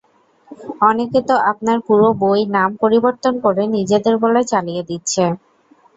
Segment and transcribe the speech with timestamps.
[0.81, 5.23] অনেকেতো আপনার পুরো বই, নাম পরিবর্তন করে নিজেদের বলে চালিয়ে দিচ্ছে।